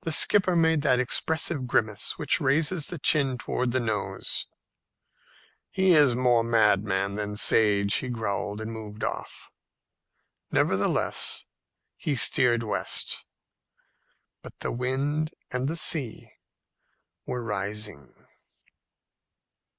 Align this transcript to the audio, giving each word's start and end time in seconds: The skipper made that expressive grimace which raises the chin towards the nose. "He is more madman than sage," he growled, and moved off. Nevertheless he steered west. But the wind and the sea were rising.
The 0.00 0.12
skipper 0.12 0.56
made 0.56 0.80
that 0.80 0.98
expressive 0.98 1.66
grimace 1.66 2.16
which 2.16 2.40
raises 2.40 2.86
the 2.86 2.98
chin 2.98 3.36
towards 3.36 3.72
the 3.72 3.80
nose. 3.80 4.46
"He 5.70 5.92
is 5.92 6.16
more 6.16 6.42
madman 6.42 7.16
than 7.16 7.36
sage," 7.36 7.96
he 7.96 8.08
growled, 8.08 8.62
and 8.62 8.72
moved 8.72 9.04
off. 9.04 9.52
Nevertheless 10.50 11.44
he 11.98 12.14
steered 12.16 12.62
west. 12.62 13.26
But 14.40 14.58
the 14.60 14.72
wind 14.72 15.34
and 15.50 15.68
the 15.68 15.76
sea 15.76 16.30
were 17.26 17.42
rising. 17.44 18.14